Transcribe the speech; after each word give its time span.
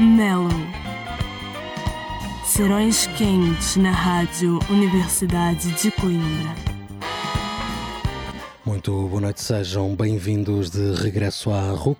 Mellow. 0.00 0.48
Serões 2.42 3.06
quentes 3.18 3.76
na 3.76 3.90
Rádio 3.90 4.58
Universidade 4.70 5.70
de 5.72 5.90
Coimbra. 5.90 6.54
Muito 8.64 8.90
boa 9.08 9.20
noite, 9.20 9.42
sejam 9.42 9.94
bem-vindos 9.94 10.70
de 10.70 10.94
regresso 10.94 11.50
à 11.50 11.70
RUC. 11.72 11.98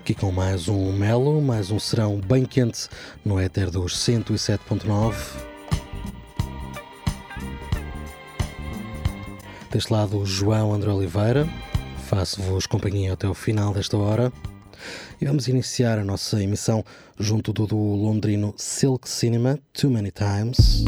Aqui 0.00 0.12
com 0.14 0.30
mais 0.30 0.68
um 0.68 0.92
Melo, 0.92 1.40
mais 1.40 1.70
um 1.70 1.78
serão 1.78 2.20
bem 2.20 2.44
quente 2.44 2.88
no 3.24 3.40
éter 3.40 3.70
dos 3.70 3.96
107.9. 3.96 5.14
Deste 9.70 9.90
lado, 9.90 10.26
João 10.26 10.74
André 10.74 10.90
Oliveira. 10.92 11.48
Faço-vos 12.04 12.66
companhia 12.66 13.14
até 13.14 13.26
o 13.26 13.32
final 13.32 13.72
desta 13.72 13.96
hora. 13.96 14.30
E 15.20 15.26
vamos 15.26 15.48
iniciar 15.48 15.98
a 15.98 16.04
nossa 16.04 16.42
emissão 16.42 16.84
junto 17.18 17.52
do 17.52 17.76
londrino 17.76 18.54
Silk 18.56 19.08
Cinema, 19.08 19.58
Too 19.72 19.90
Many 19.90 20.10
Times. 20.10 20.84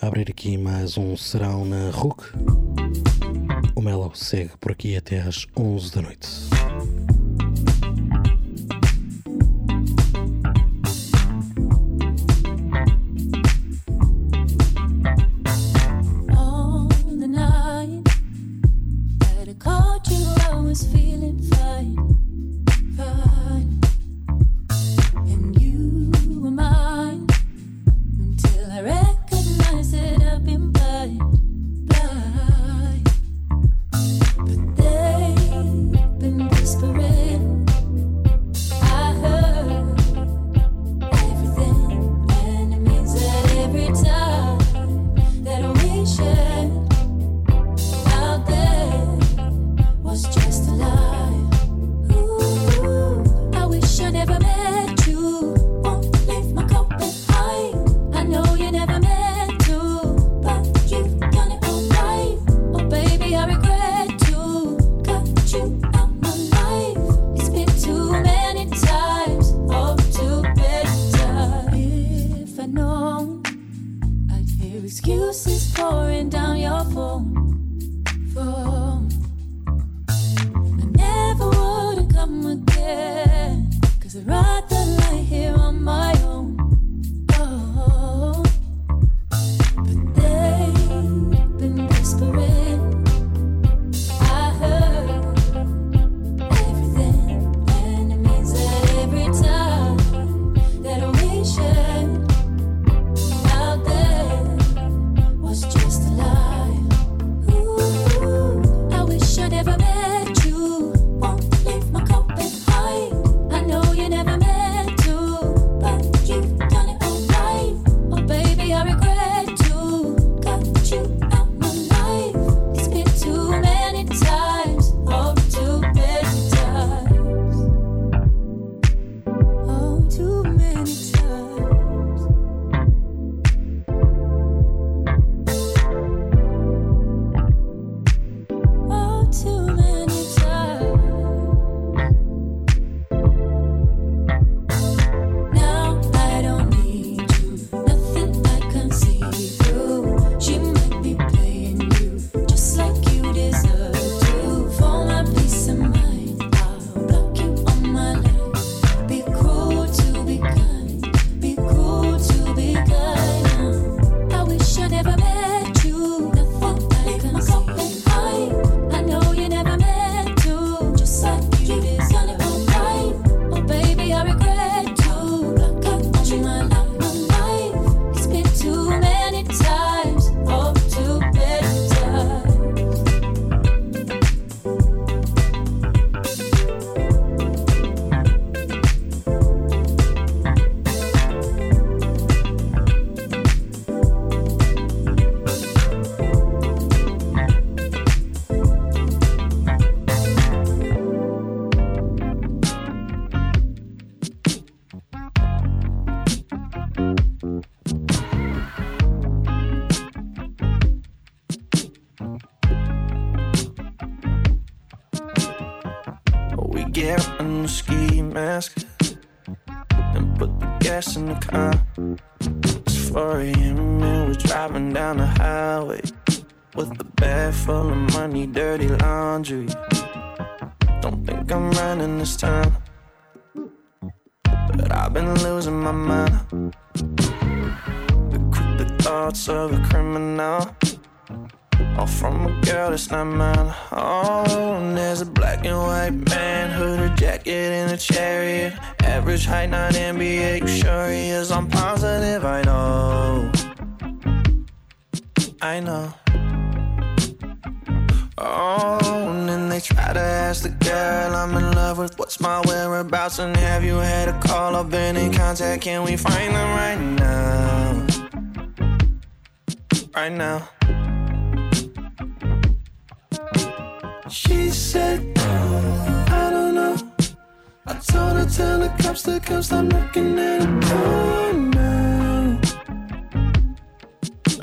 abrir 0.00 0.28
aqui 0.30 0.58
mais 0.58 0.98
um 0.98 1.16
serão 1.16 1.64
na 1.64 1.90
Rook. 1.90 2.24
O 3.74 3.80
Melo 3.80 4.12
segue 4.14 4.50
por 4.60 4.72
aqui 4.72 4.96
até 4.96 5.20
às 5.20 5.46
11 5.56 5.92
da 5.92 6.02
noite. 6.02 6.28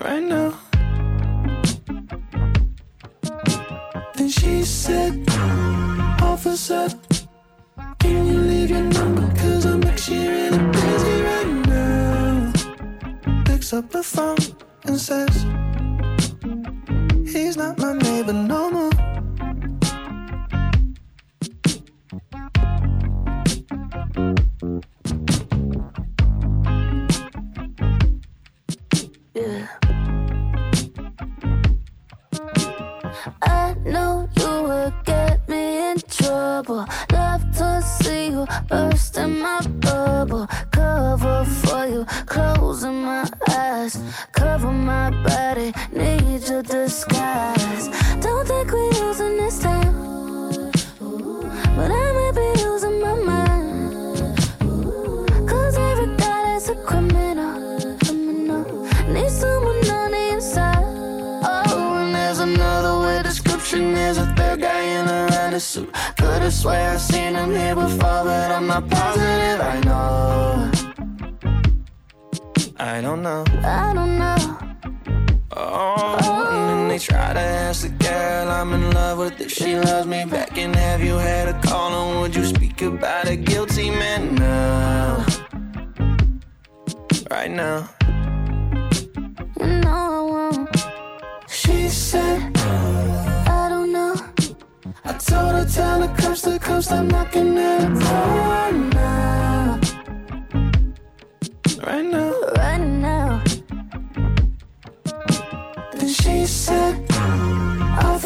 right 0.04 0.24
now. 0.24 0.58
And 4.18 4.32
she 4.32 4.64
said, 4.64 5.24
Officer, 6.32 6.88
can 8.00 8.26
you 8.28 8.40
leave 8.52 8.70
your 8.72 8.82
number? 8.98 9.28
Cause 9.40 9.66
I'm 9.66 9.84
actually 9.84 10.28
really 10.28 10.72
busy 10.72 11.22
right 11.22 11.52
now. 11.72 12.54
Picks 13.46 13.74
up 13.74 13.90
the 13.92 14.04
phone 14.04 14.38
and 14.86 15.00
says, 15.00 15.36
He's 17.32 17.56
not 17.58 17.78
my 17.78 17.94
neighbor 17.94 18.34
no 18.34 18.70
more. 18.72 18.91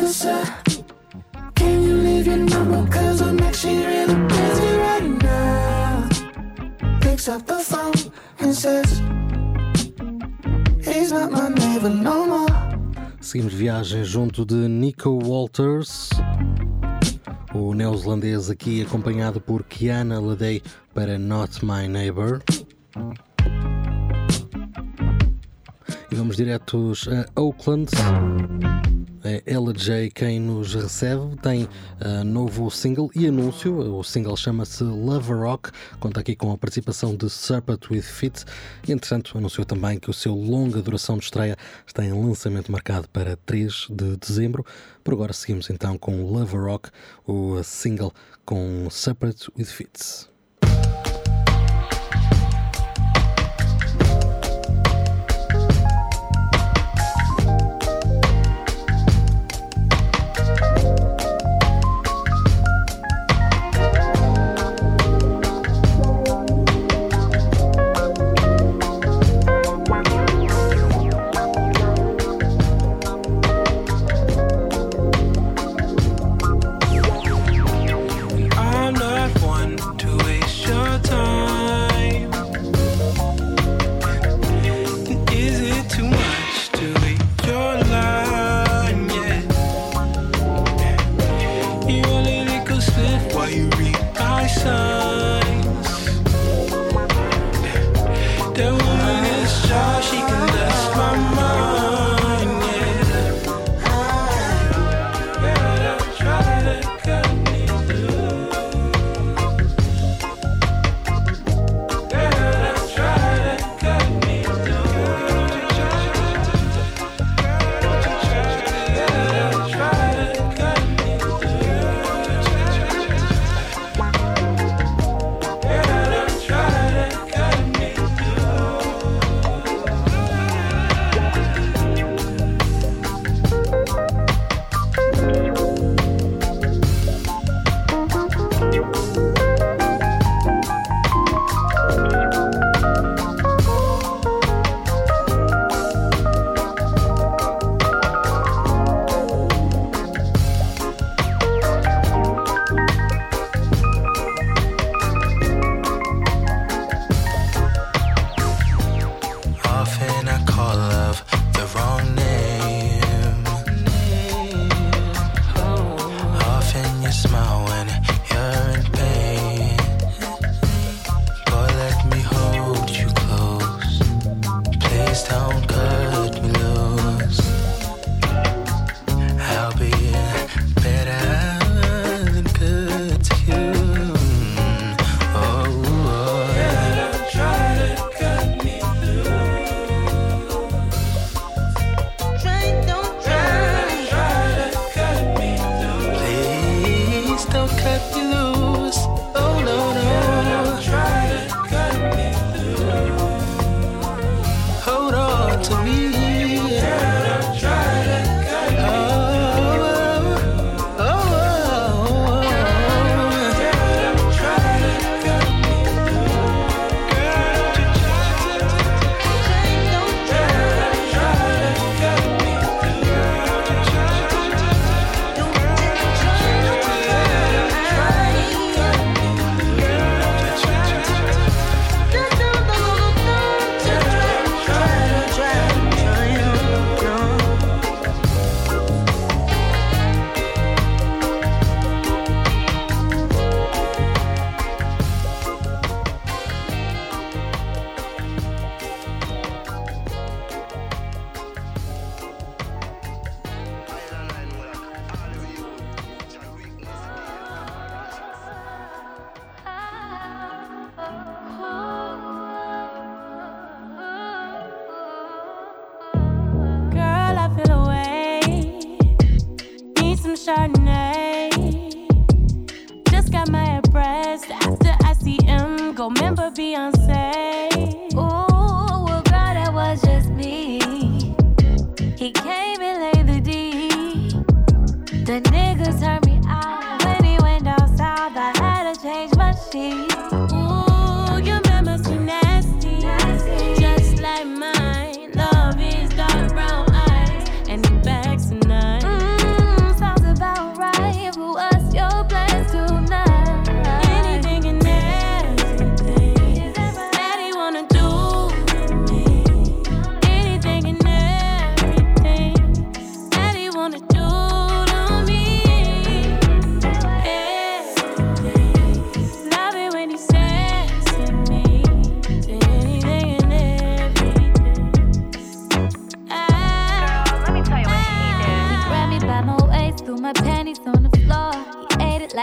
cause 0.06 0.26
Can 1.56 1.84
you 1.84 1.96
leave 2.06 2.28
your 2.28 2.38
number 2.38 2.82
cause 2.92 3.22
I'm 3.22 3.40
actually 3.40 3.84
really 3.86 4.16
busy 4.34 4.72
right 4.86 5.12
now 5.24 6.08
Picks 7.02 7.28
up 7.28 7.46
the 7.48 7.60
phone 7.72 7.98
and 8.40 8.54
says 8.54 9.02
He's 10.84 11.12
not 11.12 11.32
my 11.32 11.50
neighbor 11.62 11.90
no 11.90 12.18
more 12.32 12.56
Seguimos 13.28 13.54
viagem 13.54 14.04
junto 14.04 14.46
de 14.46 14.68
Nico 14.68 15.10
Walters 15.24 16.10
o 17.56 17.74
neozelandês 17.74 18.50
aqui 18.50 18.82
acompanhado 18.82 19.40
por 19.40 19.64
Kiana 19.64 20.20
Ledey 20.20 20.62
para 20.94 21.18
Not 21.18 21.64
My 21.66 21.88
Neighbor. 21.88 22.42
E 26.12 26.16
vamos 26.16 26.36
diretos 26.36 27.08
a 27.34 27.42
Oakland 27.42 27.88
é 29.26 29.42
Ella 29.46 29.74
quem 30.14 30.40
nos 30.40 30.74
recebe. 30.76 31.36
Tem 31.42 31.64
uh, 31.64 32.24
novo 32.24 32.70
single 32.70 33.10
e 33.16 33.28
anúncio. 33.28 33.76
O 33.96 34.04
single 34.04 34.38
chama-se 34.38 34.84
Love 34.84 35.34
Rock. 35.34 35.72
Conta 36.00 36.20
aqui 36.20 36.36
com 36.36 36.52
a 36.52 36.58
participação 36.58 37.16
de 37.16 37.30
Serpent 37.30 37.90
with 37.90 38.04
Fit. 38.04 38.46
E, 38.88 38.92
entretanto, 38.92 39.38
anunciou 39.38 39.66
também 39.66 39.98
que 40.00 40.10
o 40.10 40.14
seu 40.14 40.36
longa 40.36 40.82
duração 40.82 41.18
de 41.18 41.26
estreia 41.26 41.58
está 41.88 42.06
em 42.06 42.14
lançamento 42.14 42.72
marcado 42.72 43.10
para 43.10 43.36
3 43.36 43.88
de 43.90 44.16
dezembro. 44.18 44.64
Por 45.04 45.14
agora 45.16 45.34
seguimos 45.34 45.70
então 45.70 45.98
com 45.98 46.24
Love 46.32 46.56
Rock, 46.58 46.90
o 47.28 47.62
single 47.64 48.14
com 48.46 48.88
Serpent 48.92 49.48
with 49.58 49.66
Fits. 49.66 50.35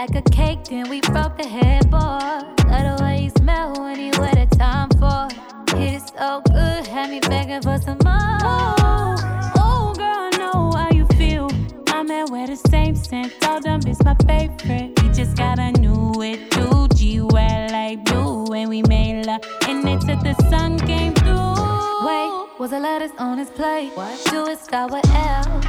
like 0.09 0.25
a 0.27 0.29
cake, 0.31 0.65
then 0.65 0.89
we 0.89 0.99
broke 1.01 1.37
the 1.37 1.47
headboard. 1.47 2.03
Love 2.73 2.97
the 2.97 3.03
way 3.03 3.23
you 3.23 3.29
smell 3.37 3.71
when 3.81 3.97
you 3.97 4.11
were 4.19 4.31
the 4.35 4.47
time 4.59 4.89
for. 4.99 5.21
Hit 5.77 5.93
it 6.03 6.13
so 6.17 6.41
good, 6.53 6.85
had 6.87 7.09
me 7.09 7.21
begging 7.21 7.61
for 7.61 7.77
some 7.77 7.97
more. 8.03 8.37
Oh, 8.43 9.93
girl, 9.95 10.29
I 10.29 10.29
know 10.37 10.71
how 10.75 10.89
you 10.91 11.05
feel. 11.17 11.49
i 11.87 12.03
man 12.03 12.25
wear 12.31 12.47
the 12.47 12.57
same 12.69 12.95
scent, 12.97 13.31
all 13.47 13.61
them 13.61 13.79
is 13.87 14.03
my 14.03 14.13
favorite. 14.27 14.99
He 14.99 15.07
just 15.19 15.37
got 15.37 15.57
a 15.57 15.71
new 15.79 16.11
with 16.17 16.49
too. 16.49 16.89
G, 16.95 17.19
where 17.21 17.69
like 17.69 18.03
blue, 18.03 18.53
and 18.53 18.69
we 18.69 18.81
made 18.83 19.25
love. 19.25 19.41
And 19.69 19.87
it's 19.87 20.05
at 20.09 20.21
the 20.21 20.33
sun 20.49 20.79
came 20.79 21.13
through. 21.13 21.27
Wait, 22.05 22.59
was 22.59 22.71
the 22.71 22.79
lettuce 22.81 23.13
on 23.19 23.37
his 23.37 23.49
plate? 23.51 23.91
What? 23.95 24.19
Do 24.29 24.47
it 24.47 24.59
start 24.59 24.91
with 24.91 25.07
L? 25.13 25.62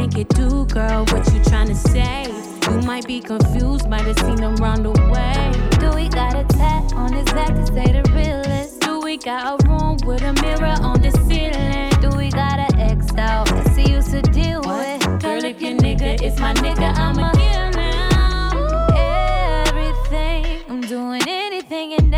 think 0.00 0.16
it 0.16 0.28
do, 0.30 0.64
girl? 0.66 1.04
What 1.10 1.30
you 1.32 1.42
trying 1.44 1.68
to 1.68 1.74
say? 1.74 2.24
You 2.70 2.78
might 2.86 3.06
be 3.06 3.20
confused, 3.20 3.86
might 3.88 4.02
have 4.06 4.18
seen 4.20 4.38
him 4.40 4.56
run 4.56 4.86
away. 4.86 5.52
Do 5.78 5.90
we 5.94 6.08
got 6.08 6.34
a 6.34 6.44
tat 6.56 6.92
on 6.94 7.12
his 7.12 7.26
back 7.34 7.48
to 7.54 7.66
say 7.66 7.92
the 7.96 8.02
realest? 8.14 8.80
Do 8.80 9.00
we 9.00 9.18
got 9.18 9.44
a 9.62 9.68
room 9.68 9.98
with 10.06 10.22
a 10.22 10.32
mirror 10.44 10.74
on 10.80 11.02
the 11.02 11.10
ceiling? 11.28 11.90
Do 12.00 12.16
we 12.16 12.30
got 12.30 12.58
an 12.58 12.80
ex 12.80 13.12
out 13.18 13.46
to 13.48 13.70
he 13.78 13.92
used 13.92 14.10
to 14.12 14.22
deal 14.22 14.60
with? 14.62 15.00
Girl, 15.22 15.44
if 15.44 15.60
your 15.60 15.76
nigga 15.76 16.22
is 16.22 16.38
my 16.40 16.54
nigga, 16.54 16.96
I'm 16.96 17.16
to 17.16 17.38
deal 17.38 17.80
now. 17.82 19.66
Everything, 19.66 20.64
I'm 20.70 20.80
doing 20.80 21.22
anything 21.28 21.92
and 21.94 22.14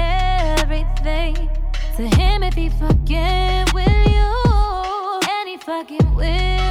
everything 0.61 1.35
to 1.97 2.03
him 2.17 2.45
if 2.45 2.55
he 2.55 2.69
fucking 2.69 3.67
with 3.75 4.07
you, 4.17 4.31
and 5.29 5.49
he 5.49 5.57
fucking 5.57 6.15
with. 6.15 6.62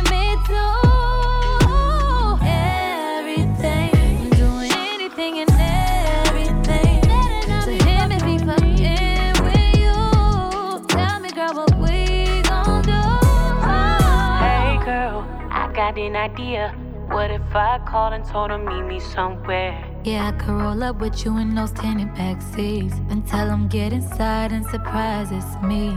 had 15.91 15.97
an 15.99 16.15
idea. 16.15 16.69
What 17.09 17.31
if 17.31 17.41
I 17.53 17.77
called 17.85 18.13
and 18.13 18.23
told 18.23 18.49
him 18.49 18.63
meet 18.65 18.83
me 18.83 18.97
somewhere? 19.01 19.73
Yeah, 20.05 20.29
I 20.31 20.31
could 20.41 20.53
roll 20.53 20.81
up 20.83 20.99
with 21.01 21.25
you 21.25 21.35
in 21.37 21.53
those 21.53 21.71
tinted 21.73 22.13
back 22.15 22.41
seats 22.41 22.93
and 23.09 23.27
tell 23.27 23.49
him 23.49 23.67
get 23.67 23.91
inside 23.91 24.51
and 24.53 24.65
surprise 24.67 25.31
it's 25.33 25.45
me. 25.61 25.89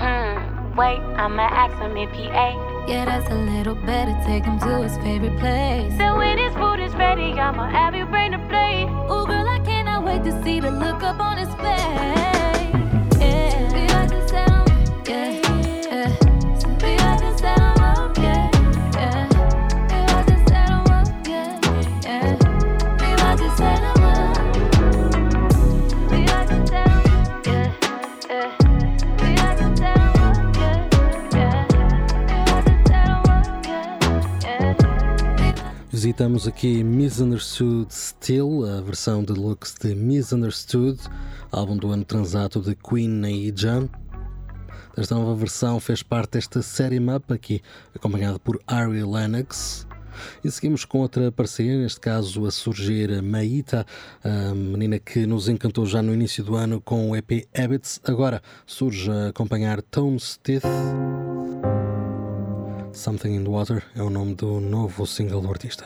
Hmm, 0.00 0.76
wait, 0.76 1.00
I'ma 1.22 1.42
ask 1.64 1.74
him 1.80 1.96
if 1.96 2.10
he 2.14 2.24
ate. 2.24 2.60
Yeah, 2.90 3.06
that's 3.06 3.30
a 3.30 3.34
little 3.36 3.74
better. 3.74 4.14
Take 4.26 4.44
him 4.44 4.58
to 4.60 4.82
his 4.82 4.96
favorite 4.98 5.38
place. 5.38 5.96
So 5.96 6.16
when 6.18 6.36
his 6.36 6.54
food 6.54 6.80
is 6.80 6.92
ready, 6.96 7.32
I'ma 7.32 7.70
have 7.70 7.94
you 7.94 8.04
bring 8.04 8.32
the 8.32 8.40
plate. 8.50 8.84
Ooh, 9.10 9.24
girl, 9.26 9.48
I 9.48 9.60
cannot 9.64 10.04
wait 10.04 10.24
to 10.24 10.42
see 10.42 10.60
the 10.60 10.70
look 10.70 11.02
up 11.02 11.20
on 11.20 11.38
his 11.38 11.48
face. 11.54 12.74
Yeah, 13.18 13.72
we 13.72 13.88
like 13.96 14.08
the 14.10 15.40
Yeah. 15.40 15.47
Escutamos 36.18 36.48
aqui 36.48 36.82
Misunderstood 36.82 37.94
Still, 37.94 38.64
a 38.64 38.80
versão 38.80 39.22
deluxe 39.22 39.72
de 39.80 39.94
Misunderstood, 39.94 40.98
álbum 41.52 41.76
do 41.76 41.92
ano 41.92 42.04
transato 42.04 42.60
de 42.60 42.74
Queen 42.74 43.24
e 43.24 43.52
Jan. 43.54 43.88
Esta 44.96 45.14
nova 45.14 45.32
versão 45.36 45.78
fez 45.78 46.02
parte 46.02 46.32
desta 46.32 46.60
série 46.60 46.98
Map, 46.98 47.30
aqui 47.30 47.62
acompanhada 47.94 48.36
por 48.36 48.60
Ari 48.66 49.04
Lennox. 49.04 49.86
E 50.42 50.50
seguimos 50.50 50.84
com 50.84 50.98
outra 51.02 51.30
parceria, 51.30 51.78
neste 51.78 52.00
caso 52.00 52.44
a 52.46 52.50
surgir 52.50 53.22
Maíta, 53.22 53.86
a 54.24 54.52
menina 54.56 54.98
que 54.98 55.24
nos 55.24 55.48
encantou 55.48 55.86
já 55.86 56.02
no 56.02 56.12
início 56.12 56.42
do 56.42 56.56
ano 56.56 56.80
com 56.80 57.12
o 57.12 57.16
EP 57.16 57.46
Habits. 57.56 58.00
Agora 58.04 58.42
surge 58.66 59.08
a 59.08 59.28
acompanhar 59.28 59.80
Tom 59.82 60.18
Stith 60.18 60.64
Something 62.98 63.34
in 63.34 63.44
the 63.44 63.50
Water 63.50 63.80
é 63.96 64.02
o 64.02 64.10
nome 64.10 64.34
do 64.34 64.58
novo 64.60 65.06
single 65.06 65.40
do 65.40 65.48
artista. 65.48 65.84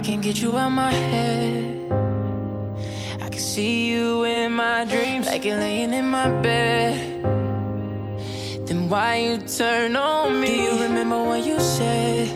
I 0.00 0.04
can't 0.04 0.20
get 0.22 0.40
you 0.42 0.56
out 0.58 0.70
my 0.72 0.90
head. 0.92 1.92
I 3.20 3.28
can 3.28 3.38
see 3.38 3.86
you 3.90 4.24
in 4.24 4.52
my 4.52 4.84
dreams, 4.86 5.26
like 5.26 5.44
you're 5.46 5.58
laying 5.58 5.92
in 5.92 6.06
my 6.10 6.28
bed. 6.42 7.11
Then 8.72 8.82
why 8.88 9.16
you 9.16 9.36
turn 9.36 9.96
on 9.96 10.40
me? 10.40 10.46
Do 10.46 10.52
you 10.56 10.82
remember 10.84 11.22
what 11.22 11.44
you 11.44 11.60
said? 11.60 12.26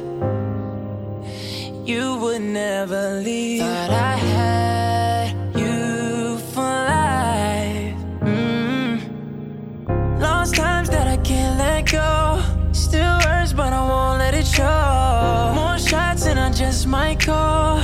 You 1.88 2.16
would 2.16 2.42
never 2.42 3.20
leave. 3.22 3.62
Thought 3.62 3.90
I 4.08 4.16
had 4.34 5.32
you 5.58 6.36
for 6.52 6.68
life. 6.90 7.96
Mm. 8.30 10.20
Lost 10.20 10.54
times 10.54 10.90
that 10.90 11.08
I 11.08 11.16
can't 11.28 11.56
let 11.58 11.90
go. 11.90 12.42
Still 12.72 13.18
hurts, 13.22 13.54
but 13.54 13.72
I 13.72 13.82
won't 13.88 14.18
let 14.18 14.34
it 14.34 14.46
show. 14.46 15.52
More 15.54 15.78
shots, 15.78 16.26
and 16.26 16.38
I 16.38 16.52
just 16.52 16.86
might 16.86 17.18
call. 17.18 17.78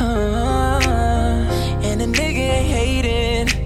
Uh, 0.00 0.80
and 1.84 2.02
a 2.02 2.06
nigga 2.06 2.64
hating 2.74 3.59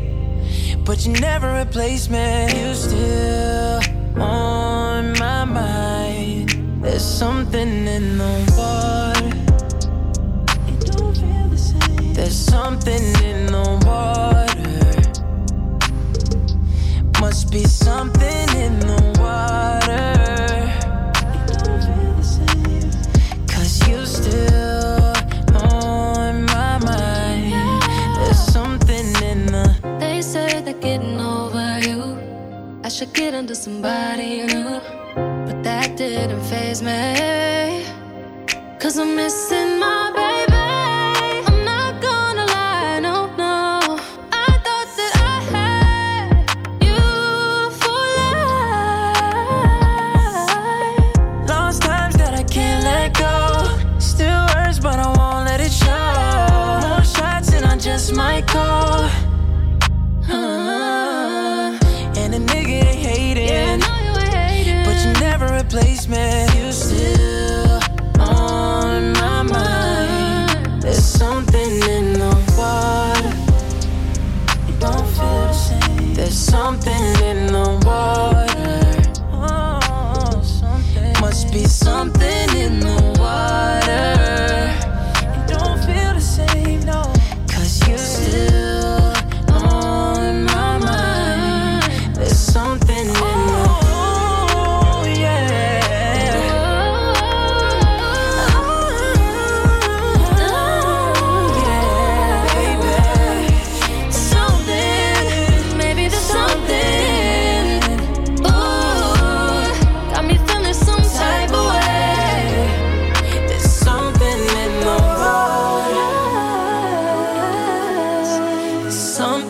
but 0.85 1.07
you 1.07 1.13
never 1.15 1.61
replace 1.61 2.09
me. 2.11 2.19
You 2.61 2.75
still 2.75 3.81
on 4.21 5.19
my 5.19 5.45
mind. 5.45 6.51
There's 6.83 7.05
something 7.05 7.87
in 7.87 8.19
the 8.19 8.55
water. 8.57 9.14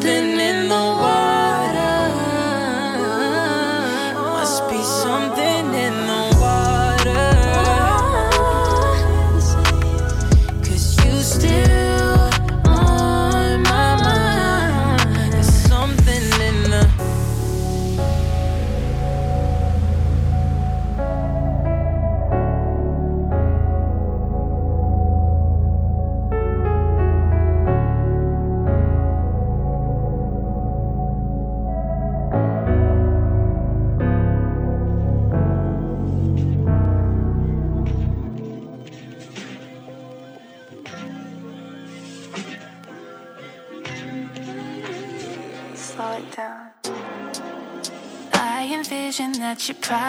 something 0.03 0.44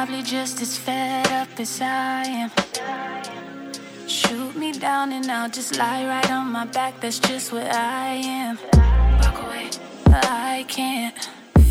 probably 0.08 0.22
just 0.22 0.62
as 0.62 0.78
fed 0.78 1.28
up 1.32 1.50
as 1.60 1.82
I 1.82 2.24
am. 2.44 2.52
Shoot 4.08 4.56
me 4.56 4.72
down 4.72 5.12
and 5.12 5.26
I'll 5.32 5.50
just 5.50 5.80
lie 5.80 6.06
right 6.06 6.30
on 6.32 6.52
my 6.52 6.66
back. 6.66 7.00
That's 7.02 7.18
just 7.18 7.52
what 7.52 7.70
I 7.74 8.08
am. 8.42 8.60
Walk 9.24 9.40
away, 9.48 9.68
I 10.30 10.64
can't. 10.68 11.18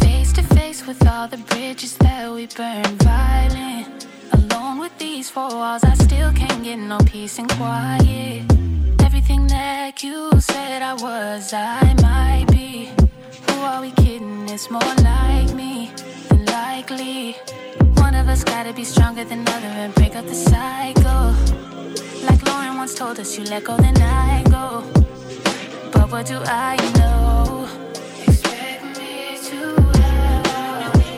Face 0.00 0.32
to 0.32 0.42
face 0.56 0.84
with 0.84 1.06
all 1.06 1.28
the 1.28 1.36
bridges 1.50 1.96
that 1.98 2.32
we 2.32 2.46
burn, 2.46 2.84
violent. 3.10 4.08
Alone 4.32 4.78
with 4.80 4.98
these 4.98 5.30
four 5.30 5.50
walls, 5.50 5.84
I 5.84 5.94
still 5.94 6.32
can't 6.32 6.64
get 6.64 6.78
no 6.80 6.98
peace 7.06 7.38
and 7.38 7.48
quiet. 7.50 8.42
Everything 9.06 9.46
that 9.46 10.02
you 10.02 10.28
said 10.40 10.82
I 10.82 10.94
was, 10.94 11.52
I 11.52 11.84
might 12.02 12.46
be. 12.50 12.90
Who 13.46 13.60
are 13.60 13.80
we 13.80 13.92
kidding? 13.92 14.48
It's 14.48 14.68
more 14.72 14.94
like 15.10 15.54
me 15.54 15.92
than 16.28 16.44
likely 16.46 17.36
one 18.06 18.14
of 18.14 18.28
us 18.28 18.44
gotta 18.44 18.70
be 18.72 18.84
stronger 18.84 19.24
than 19.24 19.40
other 19.54 19.72
and 19.84 19.94
break 19.94 20.14
up 20.14 20.26
the 20.26 20.34
cycle. 20.34 21.24
Like 22.28 22.40
Lauren 22.48 22.76
once 22.76 22.92
told 22.94 23.18
us, 23.22 23.30
you 23.38 23.44
let 23.52 23.64
go, 23.64 23.74
then 23.78 23.96
I 24.30 24.42
go. 24.56 24.66
But 25.92 26.06
what 26.12 26.24
do 26.26 26.38
I 26.68 26.72
know? 26.98 27.66
Expect 28.28 28.82
me 28.98 29.14
to 29.48 29.58
have 30.00 30.92
the 31.00 31.12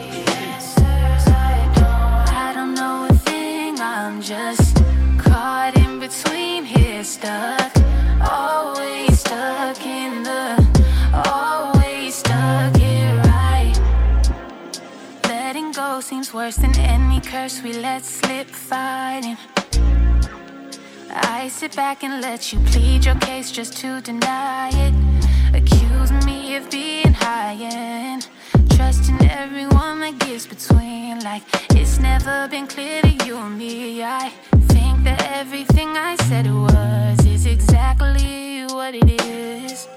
answers 0.45 1.25
I 1.35 2.45
don't 2.57 2.73
know 2.81 3.07
a 3.11 3.13
thing, 3.29 3.73
I'm 3.81 4.21
just 4.21 4.75
caught 5.23 5.73
in 5.83 5.99
between 5.99 6.63
here, 6.63 7.03
stuck. 7.03 7.71
Oh. 8.31 8.66
seems 16.01 16.31
worse 16.33 16.55
than 16.57 16.77
any 16.79 17.19
curse 17.19 17.61
we 17.63 17.73
let 17.73 18.05
slip 18.05 18.47
fighting. 18.47 19.35
I 21.09 21.47
sit 21.47 21.75
back 21.75 22.03
and 22.03 22.21
let 22.21 22.53
you 22.53 22.59
plead 22.59 23.05
your 23.05 23.15
case 23.15 23.51
just 23.51 23.77
to 23.77 23.99
deny 24.01 24.69
it. 24.73 24.93
Accuse 25.55 26.11
me 26.25 26.55
of 26.55 26.69
being 26.69 27.13
high 27.13 27.53
and 27.59 28.27
Trusting 28.75 29.19
everyone 29.31 30.01
that 30.01 30.19
gets 30.19 30.45
between, 30.45 31.19
like 31.21 31.41
it's 31.71 31.97
never 31.99 32.47
been 32.47 32.67
clear 32.67 33.01
to 33.01 33.11
you 33.25 33.35
and 33.37 33.57
me. 33.57 34.03
I 34.03 34.29
think 34.69 35.03
that 35.03 35.19
everything 35.35 35.89
I 35.97 36.15
said 36.29 36.45
it 36.45 36.51
was 36.51 37.25
is 37.25 37.45
exactly 37.47 38.65
what 38.69 38.93
it 38.93 39.21
is. 39.25 39.87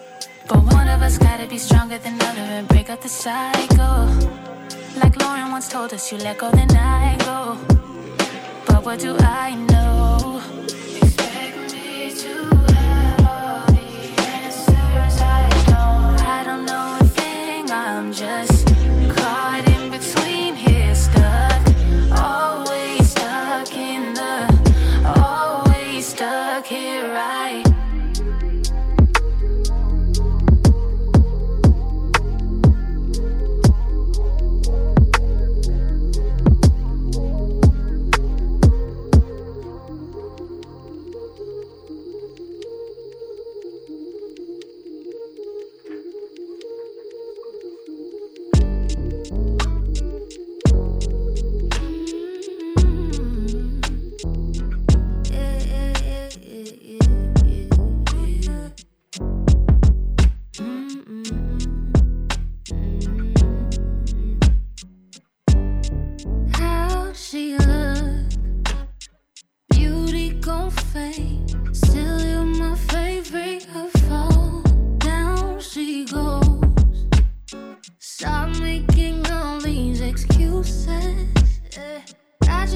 But 0.49 0.63
one 0.73 0.89
of 0.89 1.03
us 1.03 1.19
gotta 1.19 1.47
be 1.47 1.59
stronger 1.59 1.99
than 1.99 2.15
other 2.23 2.41
and 2.59 2.69
break 2.69 2.89
up 2.89 3.03
the 3.03 3.09
cycle. 3.11 4.09
Lauren 5.21 5.51
once 5.53 5.69
told 5.69 5.93
us 5.93 6.11
you 6.11 6.19
let 6.19 6.39
go, 6.39 6.51
then 6.51 6.71
I 6.77 7.17
go. 7.19 7.57
But 8.67 8.85
what 8.85 8.99
do 9.01 9.15
I 9.19 9.55
know? 9.55 10.41
Expect 11.03 11.73
me 11.73 12.13
to. 12.23 12.50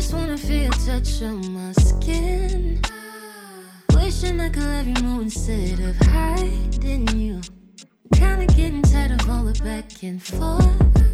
just 0.04 0.12
wanna 0.12 0.36
feel 0.36 0.68
a 0.70 0.78
touch 0.86 1.22
on 1.22 1.40
my 1.54 1.72
skin. 1.80 2.78
Wishing 3.94 4.38
I 4.38 4.50
could 4.50 4.62
love 4.62 4.86
you 4.86 5.02
more 5.02 5.22
instead 5.22 5.80
of 5.80 5.96
hiding 6.08 7.08
you. 7.18 7.40
Kinda 8.14 8.44
getting 8.54 8.82
tired 8.82 9.12
of 9.18 9.30
all 9.30 9.44
the 9.44 9.54
back 9.64 10.02
and 10.02 10.22
forth. 10.22 11.04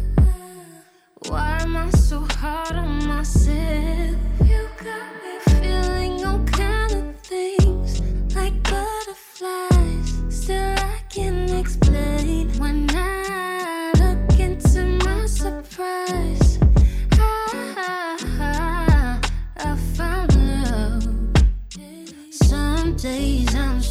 Why 1.29 1.59
am 1.61 1.77
I 1.77 1.89
so 1.91 2.19
hard 2.37 2.73
on 2.75 3.07
myself? 3.07 4.15
You 4.51 4.67
got 4.83 5.20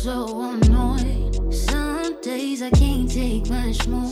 so 0.02 0.40
annoyed. 0.52 1.52
Some 1.54 2.18
days 2.22 2.62
I 2.62 2.70
can't 2.70 3.10
take 3.10 3.50
much 3.50 3.86
more. 3.86 4.10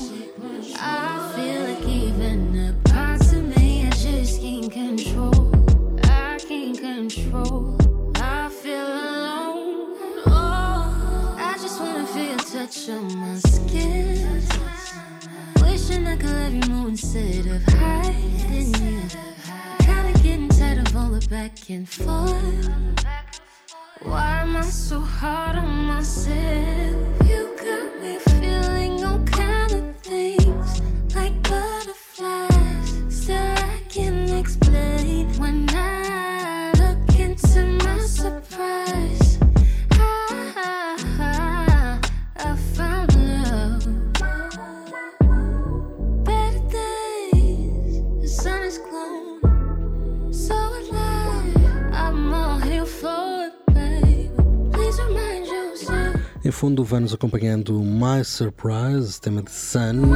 I 0.74 1.32
feel 1.34 1.62
like 1.62 1.82
even 1.88 2.40
a 2.76 2.88
part 2.90 3.22
of 3.32 3.42
me 3.56 3.86
I 3.86 3.90
just 3.92 4.38
can't 4.42 4.70
control. 4.70 5.48
I 6.04 6.36
can't 6.46 6.78
control. 6.78 7.78
I 8.16 8.50
feel 8.50 8.86
alone. 8.86 9.96
Oh, 10.26 11.34
I 11.40 11.56
just 11.58 11.80
wanna 11.80 12.06
feel 12.06 12.34
a 12.34 12.36
touch 12.56 12.90
on 12.90 13.06
my 13.18 13.36
skin. 13.38 14.42
Wishing 15.62 16.06
I 16.06 16.18
could 16.18 16.28
love 16.30 16.52
you 16.52 16.70
more 16.70 16.88
instead 16.88 17.46
of 17.46 17.62
hiding 17.62 18.74
you. 18.84 19.00
Kinda 19.78 20.12
getting 20.22 20.48
tired 20.50 20.86
of 20.86 20.94
all 20.94 21.08
the 21.12 21.26
back 21.28 21.70
and 21.70 21.88
forth. 21.88 22.68
Why 24.02 24.42
am 24.42 24.56
I 24.56 24.60
so 24.62 25.00
hard 25.00 25.56
on 25.56 25.86
myself? 25.86 27.17
fundo 56.58 56.82
vamos 56.82 57.14
acompanhando 57.14 57.80
My 57.84 58.24
Surprise, 58.24 59.20
tema 59.20 59.44
de 59.44 59.50
Sun. 59.52 60.10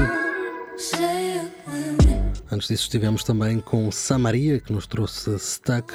Antes 2.50 2.66
disso 2.66 2.83
estivemos 2.83 3.22
também 3.22 3.61
com 3.61 3.92
Samaria, 3.92 4.59
que 4.59 4.72
nos 4.72 4.88
trouxe 4.88 5.38
Stuck. 5.38 5.92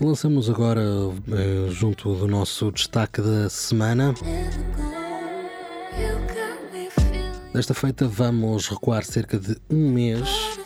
Lançamos 0.00 0.48
agora, 0.48 0.80
eh, 0.80 1.68
junto 1.72 2.14
do 2.14 2.28
nosso 2.28 2.70
destaque 2.70 3.20
da 3.20 3.50
semana. 3.50 4.14
Desta 7.52 7.74
feita 7.74 8.06
vamos 8.06 8.68
recuar 8.68 9.02
cerca 9.02 9.40
de 9.40 9.56
um 9.68 9.90
mês 9.90 10.56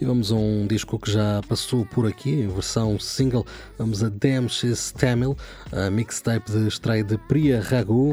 e 0.00 0.04
vamos 0.04 0.32
a 0.32 0.34
um 0.34 0.66
disco 0.66 0.98
que 0.98 1.10
já 1.12 1.42
passou 1.46 1.84
por 1.84 2.06
aqui, 2.06 2.30
em 2.30 2.48
versão 2.48 2.98
single. 2.98 3.44
Vamos 3.76 4.02
a 4.02 4.08
Damn 4.08 4.48
She's 4.48 4.92
Tamil, 4.92 5.36
a 5.70 5.90
mixtape 5.90 6.50
de 6.50 6.68
estreia 6.68 7.04
de 7.04 7.18
Priya 7.18 7.60
Raghu. 7.60 8.12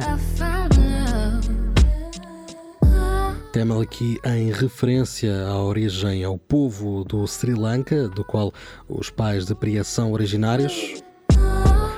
Tamil 3.53 3.79
aqui 3.81 4.19
em 4.25 4.51
referência 4.51 5.45
à 5.47 5.63
origem, 5.63 6.25
ao 6.25 6.37
povo 6.37 7.05
do 7.05 7.25
Sri 7.25 7.53
Lanka, 7.53 8.09
do 8.09 8.23
qual 8.25 8.51
os 8.89 9.09
pais 9.09 9.45
de 9.45 9.55
Priya 9.55 9.85
são 9.85 10.11
originários. 10.11 11.01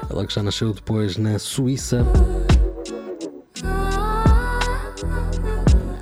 Ela 0.10 0.25
que 0.28 0.34
já 0.34 0.43
nasceu 0.43 0.71
depois 0.71 1.17
na 1.17 1.39
Suíça. 1.39 2.06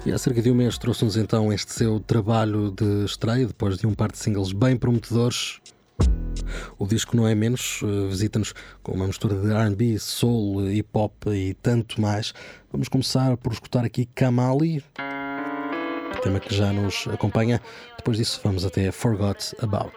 E 0.07 0.11
há 0.13 0.17
cerca 0.17 0.41
de 0.41 0.49
um 0.49 0.55
mês 0.55 0.77
trouxe-nos 0.77 1.17
então 1.17 1.51
este 1.51 1.73
seu 1.73 1.99
trabalho 1.99 2.71
de 2.71 3.03
estreia, 3.03 3.45
depois 3.45 3.77
de 3.77 3.85
um 3.85 3.93
par 3.93 4.09
de 4.09 4.17
singles 4.17 4.53
bem 4.53 4.77
prometedores. 4.77 5.59
O 6.79 6.87
disco 6.87 7.13
não 7.17 7.27
é 7.27 7.35
menos, 7.35 7.81
eh, 7.83 8.07
visita-nos 8.07 8.53
com 8.81 8.93
uma 8.93 9.05
mistura 9.05 9.35
de 9.35 9.51
RB, 9.53 9.99
soul, 9.99 10.65
hip 10.71 10.87
hop 10.93 11.11
e 11.27 11.53
tanto 11.55 11.99
mais. 11.99 12.33
Vamos 12.71 12.87
começar 12.87 13.35
por 13.35 13.51
escutar 13.51 13.83
aqui 13.83 14.05
Kamali, 14.05 14.81
tema 16.23 16.39
que 16.39 16.55
já 16.55 16.71
nos 16.71 17.05
acompanha. 17.11 17.61
Depois 17.97 18.15
disso, 18.15 18.39
vamos 18.41 18.63
até 18.65 18.89
Forgot 18.93 19.57
About. 19.61 19.91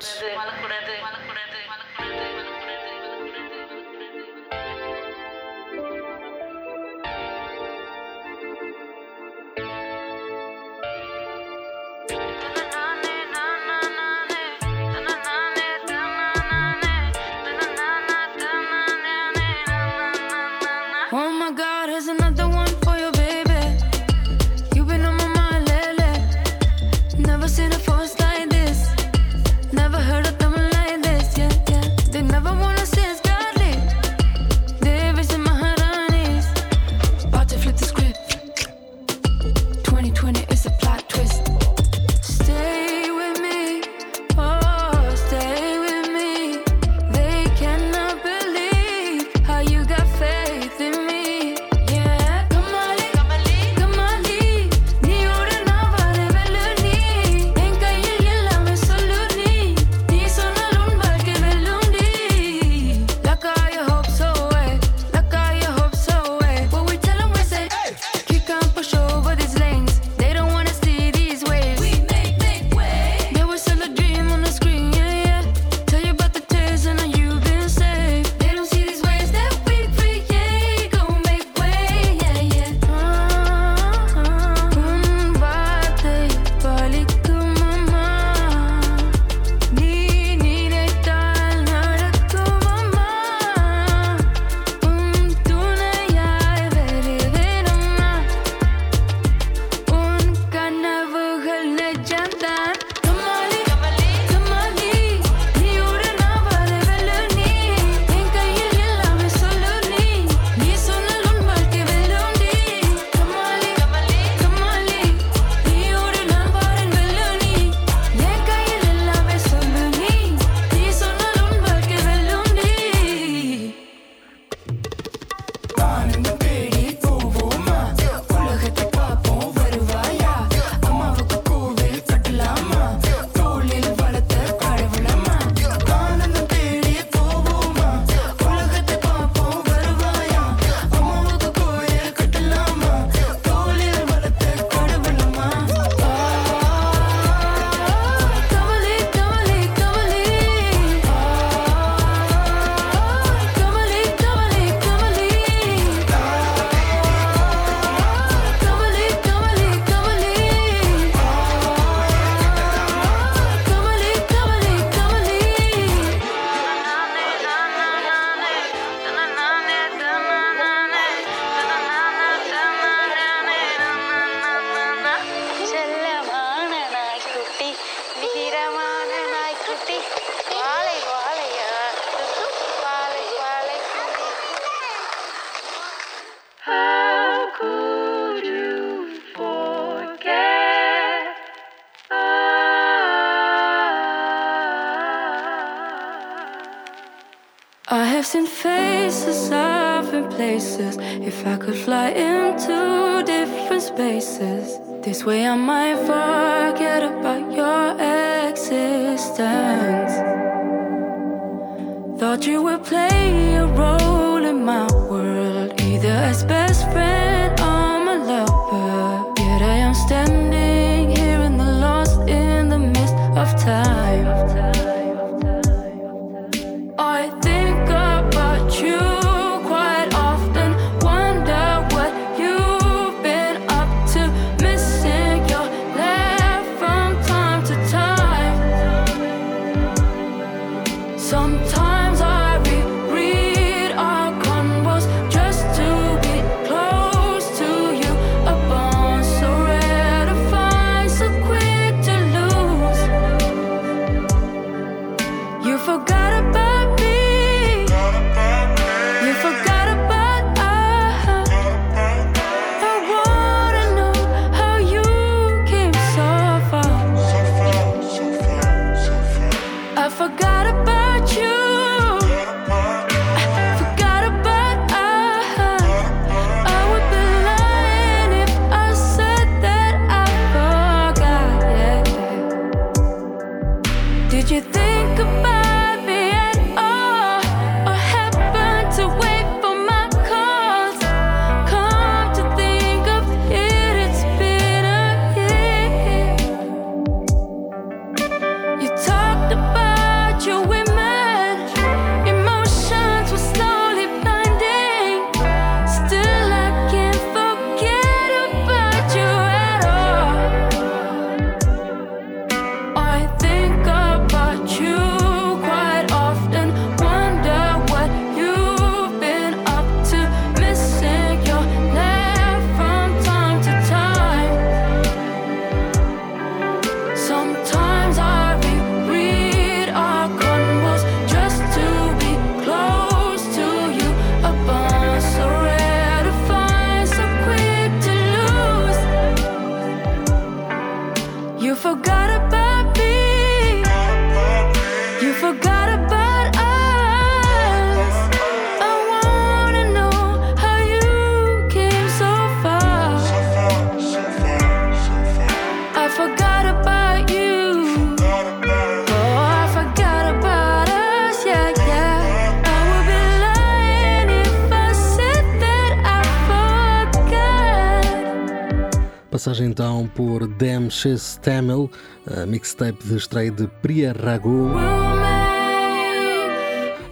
por 370.14 370.46
Damches 370.46 371.38
Tamil, 371.42 371.90
a 372.36 372.46
mixtape 372.46 373.02
de 373.06 373.16
estreia 373.16 373.50
de 373.50 373.66
Priya 373.82 374.12
Raghu. 374.14 374.70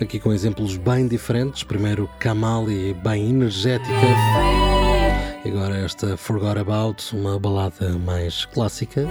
Aqui 0.00 0.20
com 0.20 0.32
exemplos 0.32 0.76
bem 0.76 1.08
diferentes, 1.08 1.62
primeiro 1.64 2.08
Kamal 2.20 2.70
e 2.70 2.94
bem 2.94 3.30
energética. 3.30 3.88
E 5.44 5.48
agora 5.50 5.76
esta 5.78 6.16
Forgot 6.16 6.58
About, 6.58 7.02
uma 7.16 7.38
balada 7.38 7.96
mais 7.98 8.44
clássica. 8.44 9.06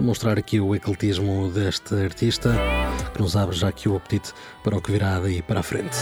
mostrar 0.00 0.38
aqui 0.38 0.58
o 0.60 0.74
ecletismo 0.74 1.50
deste 1.50 1.94
artista, 1.94 2.54
que 3.12 3.20
nos 3.20 3.36
abre 3.36 3.54
já 3.56 3.68
aqui 3.68 3.88
o 3.90 3.96
apetite 3.96 4.32
para 4.64 4.76
o 4.76 4.80
que 4.80 4.92
virá 4.92 5.18
daí 5.20 5.42
para 5.42 5.60
a 5.60 5.62
frente. 5.62 5.96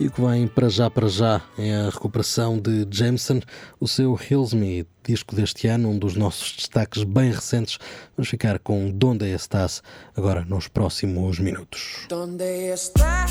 E 0.00 0.06
o 0.06 0.10
que 0.10 0.22
vem 0.22 0.48
para 0.48 0.66
já, 0.70 0.88
para 0.88 1.08
já, 1.08 1.42
é 1.58 1.76
a 1.76 1.90
recuperação 1.90 2.58
de 2.58 2.86
Jameson, 2.90 3.40
o 3.78 3.86
seu 3.86 4.18
Hills 4.18 4.56
Me, 4.56 4.86
disco 5.06 5.36
deste 5.36 5.68
ano, 5.68 5.90
um 5.90 5.98
dos 5.98 6.14
nossos 6.16 6.56
destaques 6.56 7.04
bem 7.04 7.30
recentes. 7.30 7.76
Vamos 8.16 8.30
ficar 8.30 8.58
com 8.60 8.90
Donde 8.90 9.26
Estás 9.30 9.82
agora 10.16 10.42
nos 10.42 10.68
próximos 10.68 11.38
minutos. 11.38 12.06
Donde 12.08 12.72
está? 12.72 13.26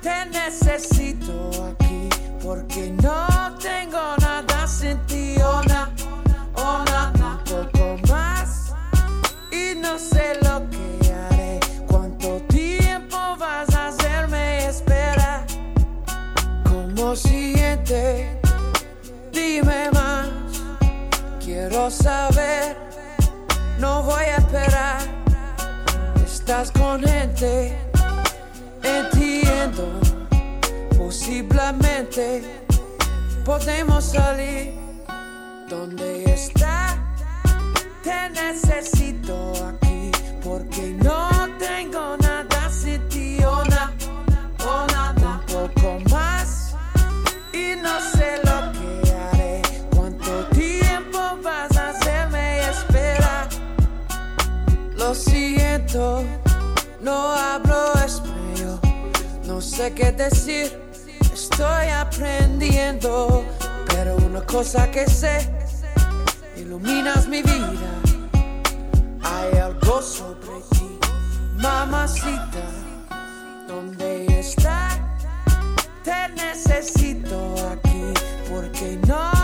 Te 0.00 0.26
necesito 0.30 1.32
porque 2.40 2.92
nada 3.02 3.58
ti, 5.08 5.34
oh, 5.42 6.07
saber, 21.90 22.76
no 23.78 24.02
voy 24.02 24.24
a 24.24 24.36
esperar. 24.36 24.98
Estás 26.24 26.70
con 26.70 27.02
gente, 27.02 27.76
entiendo, 28.82 30.00
posiblemente 30.96 32.42
podemos 33.44 34.04
salir. 34.04 34.74
donde 35.68 36.24
está? 36.32 36.96
Te 38.02 38.30
necesito 38.30 39.52
aquí 39.66 40.10
porque 40.42 40.92
no 41.04 41.28
tengo 41.58 42.16
nada. 42.16 42.27
no 57.00 57.32
hablo 57.32 57.92
español, 58.04 58.78
no 59.44 59.60
sé 59.60 59.92
qué 59.94 60.12
decir, 60.12 60.80
estoy 61.32 61.88
aprendiendo, 61.88 63.44
pero 63.88 64.14
una 64.16 64.42
cosa 64.42 64.88
que 64.92 65.06
sé, 65.10 65.50
iluminas 66.56 67.26
mi 67.28 67.42
vida, 67.42 67.90
hay 69.24 69.58
algo 69.58 70.00
sobre 70.00 70.60
ti, 70.70 70.98
mamacita, 71.56 72.64
¿dónde 73.66 74.26
estás? 74.38 74.98
Te 76.04 76.28
necesito 76.28 77.54
aquí, 77.72 78.04
porque 78.48 79.00
no. 79.08 79.37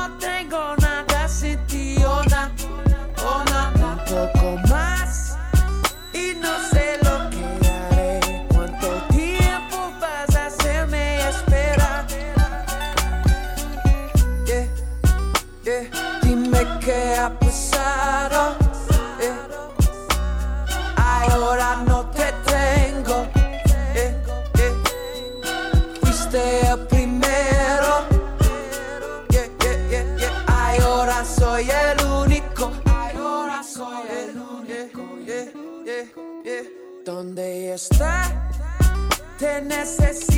necessary. 39.60 40.33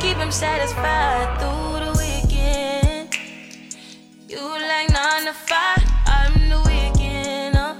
keep 0.00 0.16
him 0.18 0.30
satisfied 0.30 1.28
through 1.40 1.76
the 1.82 1.92
weekend. 2.02 3.16
You 4.28 4.40
like 4.42 4.90
nine 4.90 5.24
to 5.24 5.32
five, 5.32 5.82
I'm 6.06 6.32
the 6.52 6.60
weekend. 6.68 7.56
Uh-uh. 7.56 7.74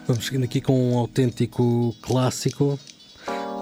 Vamos 0.08 0.26
seguindo 0.26 0.44
aqui 0.44 0.60
com 0.60 0.90
um 0.92 0.96
autêntico 0.96 1.92
clássico, 2.00 2.78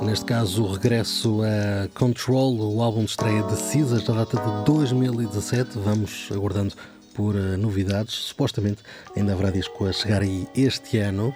neste 0.03 0.27
caso 0.27 0.63
o 0.65 0.73
regresso 0.75 1.39
a 1.43 1.89
Control, 1.99 2.55
o 2.61 2.83
álbum 2.83 3.03
de 3.05 3.13
estreia 3.13 3.43
de 3.45 3.57
Caesars 3.57 4.03
da 4.05 4.13
data 4.13 4.37
de 4.37 4.65
2017. 4.67 5.79
Vamos 5.79 6.29
aguardando 6.31 6.75
por 7.15 7.35
eh, 7.35 7.57
novidades, 7.57 8.13
supostamente 8.15 8.81
ainda 9.17 9.33
haverá 9.33 9.51
disco 9.51 9.87
a 9.87 9.93
chegar 9.95 10.21
aí 10.21 10.47
este 10.55 10.99
ano. 10.99 11.35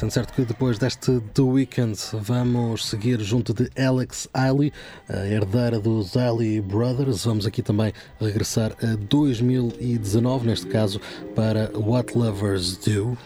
Sendo 0.00 0.12
certo 0.12 0.32
que 0.32 0.42
depois 0.46 0.78
deste 0.78 1.20
The 1.34 1.42
Weekend 1.42 1.94
vamos 2.14 2.86
seguir 2.88 3.20
junto 3.20 3.52
de 3.52 3.68
Alex 3.78 4.26
Haley, 4.32 4.72
a 5.06 5.26
herdeira 5.26 5.78
dos 5.78 6.16
Haley 6.16 6.58
Brothers. 6.58 7.26
Vamos 7.26 7.44
aqui 7.44 7.60
também 7.60 7.92
regressar 8.18 8.74
a 8.82 8.96
2019, 8.96 10.46
neste 10.46 10.68
caso 10.68 11.02
para 11.36 11.70
What 11.78 12.16
Lovers 12.16 12.78
Do. 12.78 13.18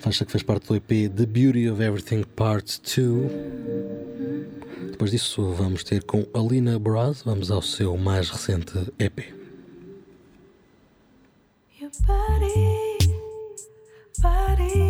Faixa 0.00 0.24
que 0.24 0.32
fez 0.32 0.42
parte 0.42 0.66
do 0.66 0.74
EP 0.74 0.90
The 1.16 1.26
Beauty 1.26 1.70
of 1.70 1.80
Everything 1.80 2.24
Part 2.34 2.80
2. 2.80 3.30
Depois 4.90 5.12
disso 5.12 5.48
vamos 5.52 5.84
ter 5.84 6.02
com 6.02 6.26
Alina 6.34 6.76
Braz, 6.76 7.22
vamos 7.22 7.52
ao 7.52 7.62
seu 7.62 7.96
mais 7.96 8.30
recente 8.30 8.72
EP. 8.98 9.20
Your 11.80 11.90
body, 12.04 13.16
body. 14.18 14.89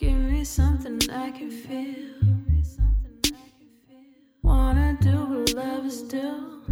Give 0.00 0.12
me 0.14 0.44
something 0.44 0.98
I 1.10 1.30
can 1.30 1.50
feel. 1.50 3.34
Wanna 4.42 4.96
do 4.98 5.14
what 5.28 5.52
lovers 5.52 6.00
do. 6.04 6.62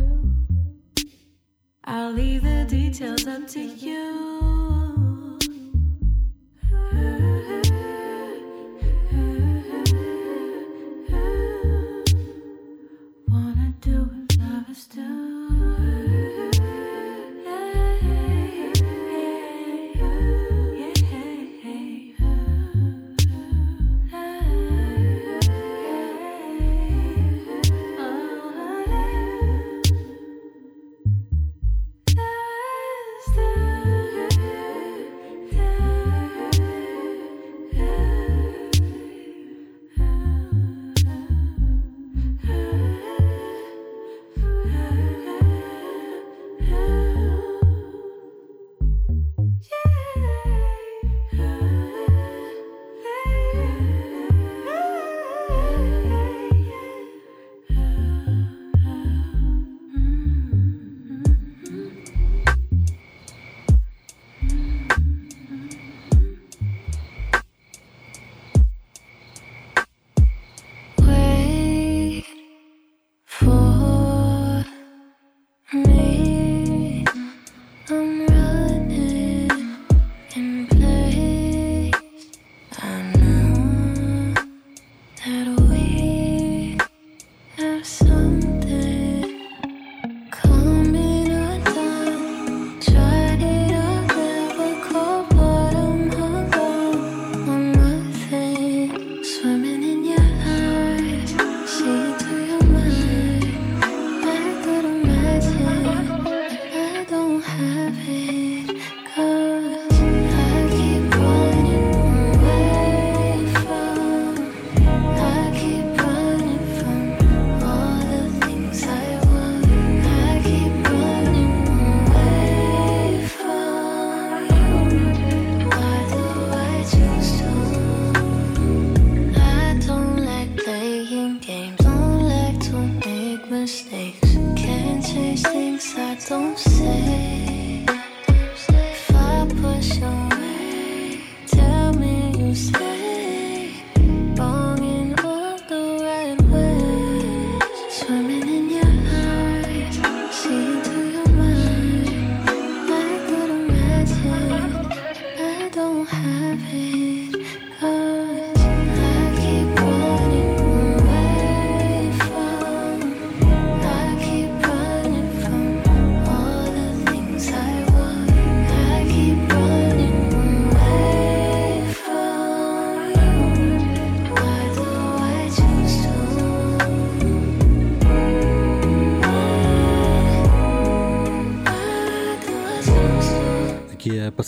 I'll 1.85 2.11
leave 2.11 2.43
the 2.45 2.65
details 2.67 3.27
up 3.27 3.47
to 3.49 3.61
you. 3.61 4.57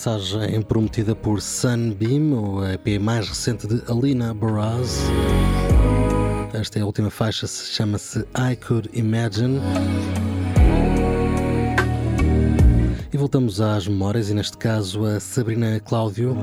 passagem 0.05 0.62
prometida 0.62 1.14
por 1.14 1.42
Sunbeam, 1.42 2.32
o 2.32 2.64
EP 2.66 2.98
mais 2.98 3.28
recente 3.28 3.66
de 3.66 3.82
Alina 3.92 4.32
Baraz. 4.32 4.98
Esta 6.55 6.78
é 6.78 6.82
a 6.82 6.86
última 6.86 7.11
faixa, 7.11 7.46
se 7.46 7.70
chama-se 7.74 8.20
I 8.20 8.57
Could 8.66 8.88
Imagine. 8.94 9.61
E 13.12 13.16
voltamos 13.18 13.61
às 13.61 13.86
memórias, 13.86 14.30
e 14.30 14.34
neste 14.34 14.57
caso 14.57 15.05
a 15.05 15.20
Sabrina 15.20 15.78
Cláudio. 15.80 16.34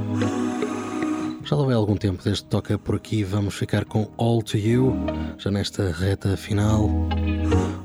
Já 1.44 1.56
lá 1.56 1.66
vai 1.66 1.74
algum 1.74 1.98
tempo 1.98 2.22
desde 2.24 2.44
que 2.44 2.50
toca 2.52 2.78
por 2.78 2.94
aqui, 2.94 3.24
vamos 3.24 3.56
ficar 3.56 3.86
com 3.86 4.08
All 4.20 4.44
to 4.44 4.56
You, 4.58 4.96
já 5.40 5.50
nesta 5.50 5.92
reta 5.94 6.38
final. 6.38 6.88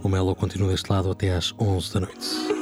O 0.03 0.09
Melo 0.11 0.35
continua 0.37 0.69
deste 0.73 0.91
lado 0.93 1.11
até 1.11 1.35
às 1.35 1.55
11 1.59 1.95
da 1.95 2.01
noite. 2.01 2.53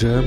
Jam. 0.00 0.24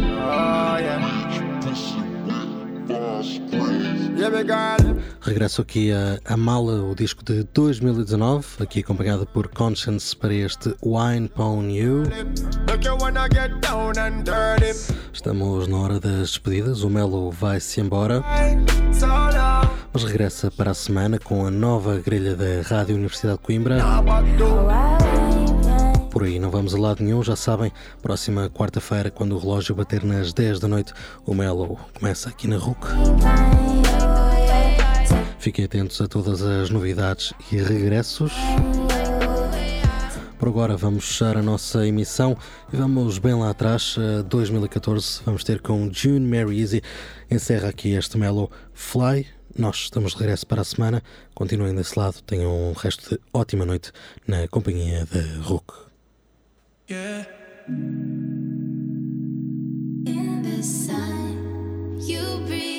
Regresso 5.25 5.63
aqui 5.63 5.91
a, 5.91 6.19
a 6.25 6.37
Mala, 6.37 6.83
o 6.83 6.93
disco 6.93 7.23
de 7.25 7.41
2019, 7.51 8.45
aqui 8.61 8.81
acompanhado 8.81 9.25
por 9.25 9.47
Conscience 9.47 10.15
para 10.15 10.31
este 10.31 10.75
Wine 10.85 11.27
Pwn 11.29 11.71
You. 11.75 12.03
Estamos 15.11 15.67
na 15.67 15.77
hora 15.77 15.99
das 15.99 16.19
despedidas, 16.29 16.83
o 16.83 16.89
Melo 16.91 17.31
vai-se 17.31 17.81
embora. 17.81 18.23
Mas 19.91 20.03
regressa 20.03 20.51
para 20.51 20.69
a 20.69 20.73
semana 20.75 21.17
com 21.17 21.47
a 21.47 21.49
nova 21.49 21.97
grelha 21.99 22.35
da 22.35 22.61
Rádio 22.63 22.93
Universidade 22.95 23.39
de 23.39 23.43
Coimbra. 23.43 23.77
Por 26.13 26.21
aí 26.25 26.37
não 26.37 26.51
vamos 26.51 26.75
a 26.75 26.77
lado 26.77 27.03
nenhum, 27.03 27.23
já 27.23 27.35
sabem, 27.35 27.71
próxima 27.99 28.47
quarta-feira, 28.47 29.09
quando 29.09 29.35
o 29.35 29.39
relógio 29.39 29.73
bater 29.73 30.03
nas 30.03 30.31
10 30.31 30.59
da 30.59 30.67
noite, 30.67 30.93
o 31.25 31.33
Mellow 31.33 31.79
começa 31.95 32.29
aqui 32.29 32.47
na 32.47 32.55
RUC. 32.55 32.81
Fiquem 35.39 35.65
atentos 35.65 35.99
a 35.99 36.07
todas 36.07 36.43
as 36.43 36.69
novidades 36.69 37.33
e 37.51 37.55
regressos. 37.55 38.31
Por 40.37 40.49
agora 40.49 40.77
vamos 40.77 41.03
fechar 41.07 41.35
a 41.35 41.41
nossa 41.41 41.87
emissão 41.87 42.37
e 42.71 42.77
vamos 42.77 43.17
bem 43.17 43.33
lá 43.33 43.49
atrás, 43.49 43.95
2014, 44.29 45.19
eh, 45.19 45.21
vamos 45.25 45.43
ter 45.43 45.59
com 45.63 45.91
June 45.91 46.19
Mary 46.19 46.59
Easy. 46.59 46.83
Encerra 47.31 47.69
aqui 47.69 47.93
este 47.95 48.19
Mellow 48.19 48.51
Fly. 48.71 49.25
Nós 49.57 49.77
estamos 49.85 50.11
de 50.13 50.19
regresso 50.19 50.45
para 50.45 50.61
a 50.61 50.65
semana. 50.65 51.01
Continuem 51.33 51.73
desse 51.73 51.97
lado. 51.97 52.21
Tenham 52.21 52.69
um 52.69 52.73
resto 52.73 53.15
de 53.15 53.21
ótima 53.33 53.65
noite 53.65 53.91
na 54.27 54.47
companhia 54.47 55.07
da 55.11 55.41
Rook. 55.43 55.73
Yeah. 56.87 57.23
In 57.69 60.41
the 60.43 60.61
sun, 60.61 61.97
you 62.03 62.43
breathe. 62.45 62.72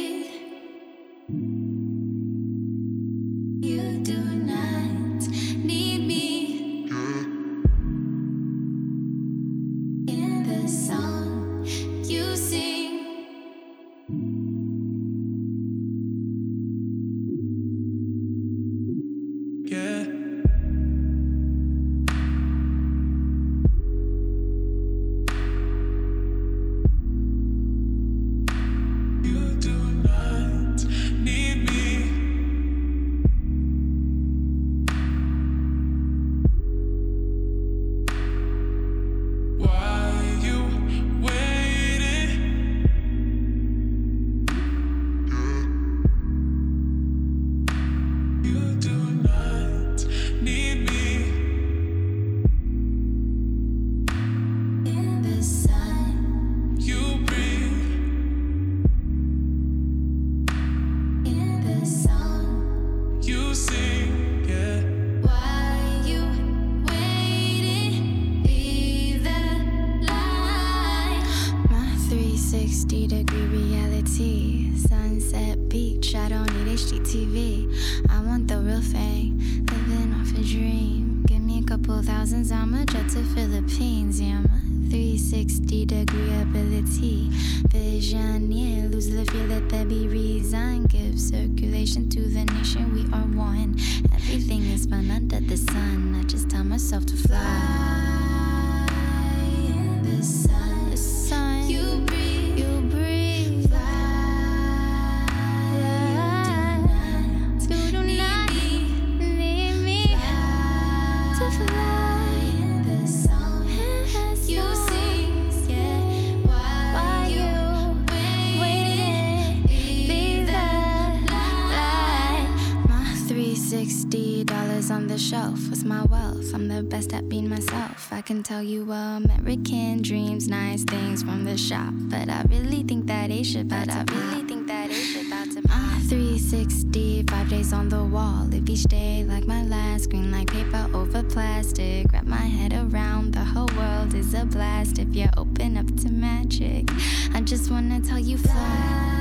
is 124.84 124.90
on 124.90 125.06
the 125.06 125.16
shelf. 125.18 125.58
was 125.70 125.82
my 125.84 126.02
wealth? 126.10 126.52
I'm 126.54 126.68
the 126.68 126.82
best 126.82 127.12
at 127.14 127.26
being 127.28 127.48
myself. 127.48 128.12
I 128.12 128.20
can 128.20 128.42
tell 128.42 128.62
you 128.62 128.82
American 128.92 130.02
dreams, 130.02 130.46
nice 130.48 130.84
things 130.84 131.22
from 131.22 131.42
the 131.44 131.56
shop. 131.56 131.92
But 132.12 132.28
I 132.28 132.42
really 132.50 132.82
think 132.82 133.06
that 133.06 133.30
Asia, 133.30 133.64
but 133.64 133.88
I 133.88 134.04
really 134.12 134.42
think 134.48 134.66
that 134.68 134.90
Asia 134.90 135.26
about 135.26 135.46
to 135.52 135.62
pop. 135.62 135.70
Ah, 135.70 136.02
360, 136.08 137.24
five 137.30 137.48
days 137.48 137.72
on 137.72 137.88
the 137.88 138.04
wall. 138.04 138.44
Live 138.44 138.68
each 138.68 138.82
day 138.84 139.24
like 139.26 139.44
my 139.46 139.62
last. 139.64 140.10
Green 140.10 140.30
like 140.30 140.48
paper 140.48 140.86
over 140.94 141.22
plastic. 141.22 142.12
Wrap 142.12 142.26
my 142.26 142.46
head 142.56 142.72
around 142.74 143.32
the 143.32 143.44
whole 143.52 143.70
world 143.78 144.12
is 144.14 144.34
a 144.34 144.44
blast 144.44 144.98
if 144.98 145.08
you're 145.14 145.32
open 145.38 145.76
up 145.78 145.86
to 146.02 146.08
magic. 146.10 146.90
I 147.34 147.40
just 147.40 147.70
wanna 147.70 148.00
tell 148.00 148.18
you 148.18 148.36
fly. 148.38 149.13